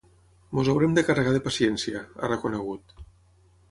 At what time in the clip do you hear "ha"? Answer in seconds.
2.19-2.35